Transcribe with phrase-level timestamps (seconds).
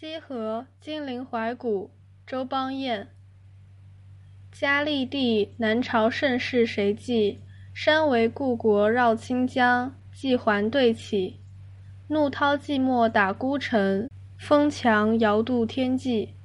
[0.00, 1.90] 西河金陵怀古，
[2.24, 3.08] 周邦彦。
[4.52, 7.40] 嘉历帝，南朝盛世谁记？
[7.74, 11.40] 山为故国绕清江，纪还对起。
[12.06, 14.08] 怒涛寂寞打孤城，
[14.38, 16.36] 风墙遥渡天际。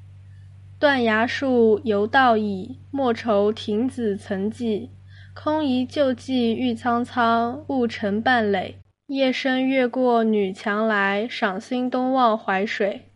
[0.80, 4.90] 断崖树，犹道矣，莫愁亭子曾记。
[5.36, 8.80] 空疑旧迹郁苍苍，雾沉半垒。
[9.06, 13.10] 夜深月过女墙来，赏心东望淮水。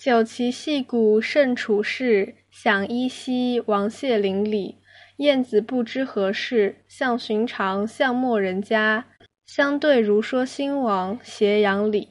[0.00, 4.76] 酒旗戏鼓胜处士，想依稀王谢邻里。
[5.18, 9.04] 燕子不知何事，向寻常巷陌人家。
[9.44, 12.08] 相对如说兴亡，斜阳里。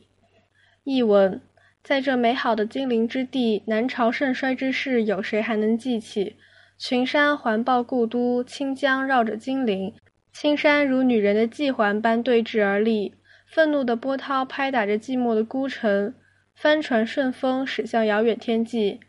[0.84, 1.42] 译文：
[1.84, 6.36] 在这美好的金陵之地，南朝盛衰之事，有谁还能记起？
[6.78, 9.92] 群山环抱故都，清江绕着金陵。
[10.32, 13.16] 青山如女人的系环般对峙而立，
[13.48, 16.14] 愤怒的波涛拍打着寂寞的孤城。
[16.62, 19.00] 帆船顺风驶向遥远天际，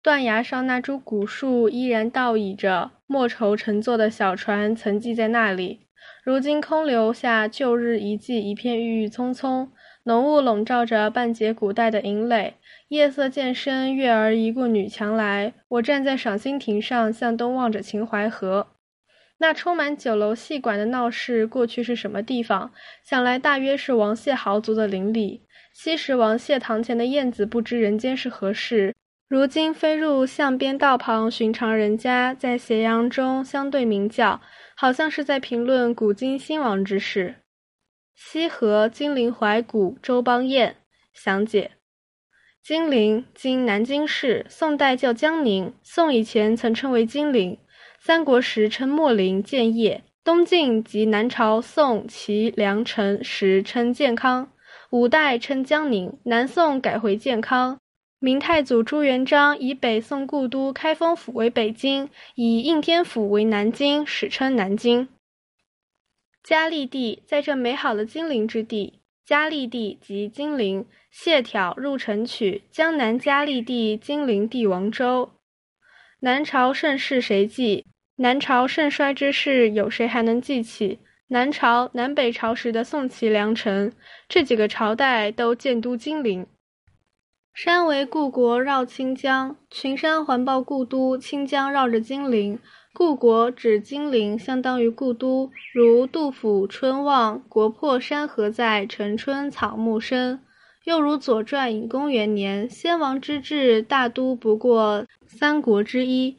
[0.00, 5.80] 断崖上那株古树依然倒倚着，莫愁乘坐的小船曾系在那里。
[6.22, 9.72] 如今空留下旧日遗迹，一片郁郁葱葱，
[10.04, 12.54] 浓雾笼罩着半截古代的营垒。
[12.86, 15.54] 夜色渐深，月儿移过女墙来。
[15.66, 18.68] 我站在赏心亭上，向东望着秦淮河。
[19.38, 22.72] 那充满酒楼戏馆的闹市，过去是什么地方？
[23.04, 25.42] 想来大约是王谢豪族的邻里。
[25.74, 28.94] 昔时王谢堂前的燕子不知人间是何事，
[29.28, 34.40] 如今飞入巷边道旁寻常人家，在斜阳中相对鸣叫，
[34.74, 37.34] 好像是在评论古今兴亡之事。
[38.14, 40.76] 西河金陵怀古，周邦彦
[41.12, 41.72] 详解。
[42.62, 47.58] 金陵，今南京市，宋代叫江宁，宋以前曾称为金陵，
[48.06, 54.48] 三国时称秣陵、建业，东晋及南朝宋、齐、梁、陈时称建康。
[54.90, 57.80] 五代称江宁，南宋改回建康。
[58.20, 65.08] 明太祖朱元璋以北宋故都开封府为北京，以应天府为南京，史称南京。
[66.44, 70.86] 嘉丽帝在这美好的金陵之地，嘉丽帝即金陵。
[71.10, 75.30] 谢眺入城曲，江南嘉丽帝金陵帝王州。
[76.20, 77.84] 南朝盛世谁记？
[78.18, 81.00] 南朝盛衰之事，有谁还能记起？
[81.28, 83.92] 南朝、南北朝时的宋、齐、梁、陈
[84.26, 86.46] 这几个朝代都建都金陵。
[87.52, 92.58] 山为故国绕清江，群山环抱故都，清江绕着金陵。
[92.94, 95.50] 故国指金陵，相当于故都。
[95.74, 100.40] 如杜甫《春望》：“国破山河在，城春草木深。”
[100.84, 106.38] 又如《左传》隐公元年：“先王之治，大都不过三国之一。”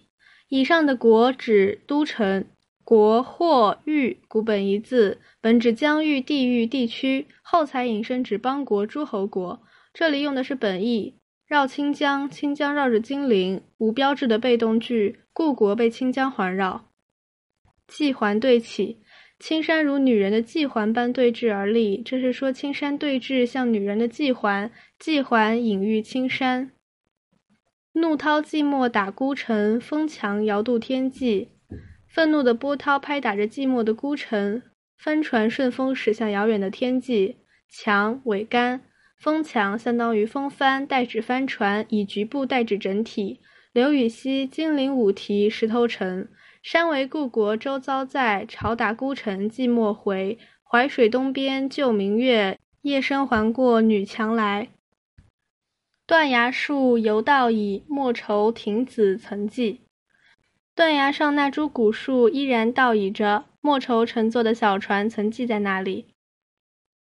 [0.50, 2.46] 以上的“国”指都城。
[2.84, 9.62] 国或域，古本一字，本指疆域、地域、地区，后才引申指邦国、诸侯国。
[9.94, 11.16] 这里用的是本意。
[11.46, 16.86] 绕清江，清江绕着金陵，无标志的被动句，故国被清江环绕。
[17.88, 19.00] 纪环对起，
[19.38, 26.72] 青山如女人的系环般对峙而立，这是说青山对峙像女人的系环，系环隐喻青山。
[28.00, 31.50] 怒涛寂寞打孤城，风墙遥渡天际。
[32.08, 34.62] 愤怒的波涛拍打着寂寞的孤城，
[34.96, 37.38] 帆船顺风驶向遥远的天际。
[37.68, 38.82] 墙桅杆，
[39.20, 43.40] 风墙相当于风帆，代指帆船，以局部代指整体。
[43.74, 46.24] 刘禹锡《金陵五题·石头城》：
[46.62, 50.38] 山为故国周遭在，朝打孤城寂寞回。
[50.64, 54.68] 淮水东边旧明月，夜深还过女墙来。
[56.08, 59.82] 断崖树，犹道矣，莫愁亭子曾记。
[60.74, 66.06] 断崖上那株古树依然倒倚着，莫愁乘坐的小船曾系在那里。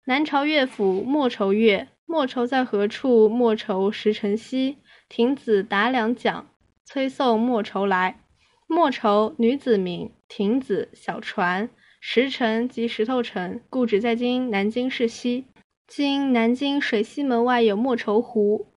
[0.04, 3.28] 南朝乐府《莫愁乐》：莫愁在何处？
[3.28, 4.78] 莫愁石城西。
[5.08, 6.46] 亭子打两桨，
[6.84, 8.20] 催送莫愁来。
[8.68, 10.12] 莫愁，女子名。
[10.28, 11.68] 亭子，小船。
[12.00, 15.46] 石城即石头城，故址在今南京市西。
[15.88, 18.68] 今南京水西门外有莫愁湖。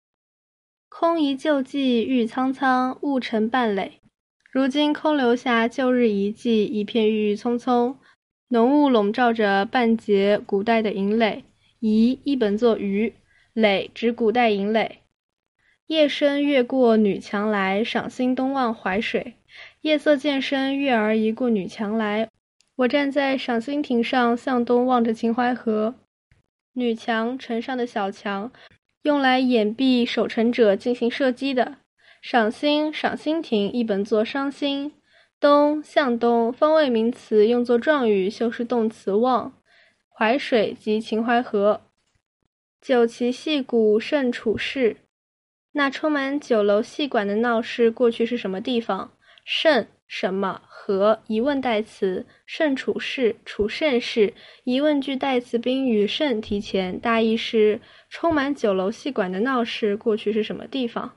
[0.88, 4.00] 空疑旧迹郁苍苍，雾沉半垒。
[4.50, 7.98] 如今空留下旧日遗迹，一片郁郁葱葱，
[8.48, 11.44] 浓雾笼罩着半截古代的营垒。
[11.80, 13.12] 遗一本作鱼，
[13.52, 15.02] 垒指古代营垒。
[15.86, 19.34] 夜深越过女墙来，赏心东望淮水。
[19.82, 22.30] 夜色渐深，月儿移过女墙来。
[22.76, 25.94] 我站在赏心亭上，向东望着秦淮河。
[26.72, 28.50] 女墙，城上的小墙，
[29.06, 31.76] 用来掩蔽守城者进行射击的。
[32.20, 34.94] 赏心，赏心亭一本作伤心。
[35.38, 39.53] 东，向东，方位名词，用作状语，修饰动词望。
[40.12, 41.82] 淮水即秦淮河。
[42.81, 44.97] 酒旗戏鼓胜处士。
[45.75, 49.12] 那充满酒楼戏馆的闹市过去是什么地方？
[49.44, 61.17] 甚什么和疑问代词，甚处事，处甚事，疑问句代词宾语甚提前，大意是充满酒楼戏馆的闹市过去是什么地方？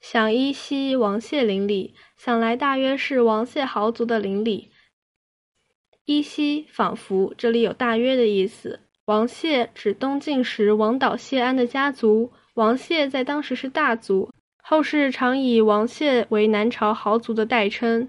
[0.00, 4.70] 想依稀王谢邻里，想来大约是王谢豪族的邻里。
[6.04, 8.80] 依稀仿佛，这里有大约的意思。
[9.06, 14.30] 王谢指东晋时王导谢安的家族，王谢在当时是大族。
[14.66, 18.08] 后世常以王谢为南朝豪族的代称。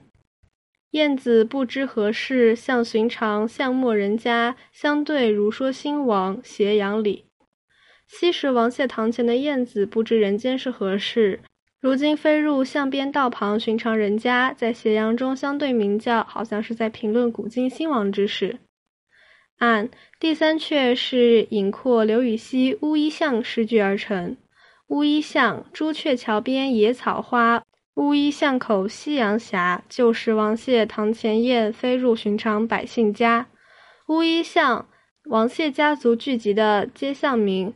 [0.91, 7.25] 晏子不知何事，向寻常巷陌人家，相对如说兴亡，斜阳里。
[8.07, 11.41] 昔时王谢堂前的晏子不知人间是何事，
[11.81, 18.59] 如今飞入巷边道旁寻常人家，在斜阳中相对鸣叫，好像是在评论古今兴亡之事。
[19.57, 19.89] 按
[20.21, 24.37] 第三阙是引括刘禹锡《乌衣巷》诗句而成。
[24.87, 27.63] 乌衣巷，朱雀桥边野草花。
[27.95, 33.47] 乌衣巷口夕阳斜，旧时王谢堂前燕，飞入寻常百姓家。
[34.09, 34.87] 乌衣巷，
[35.23, 37.73] 王谢家族聚集的街巷名，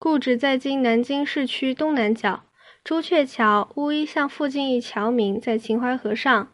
[0.00, 2.42] 故址在今南京市区东南角。
[2.82, 6.52] 朱雀桥，乌衣巷附近一桥名，在秦淮河上。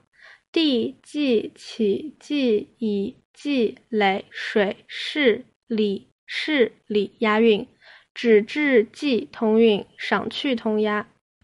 [0.53, 7.67] 地、季、起、季、以、季、累、水、市、里、市里押韵。
[8.14, 11.08] 指至记同韵，赏去同押。